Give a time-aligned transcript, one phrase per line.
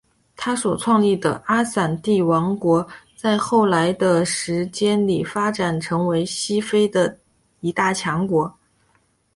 [0.35, 7.15] 他所创立的阿散蒂王国在后来的时间里发展成为西非的
[7.59, 8.51] 一大强国。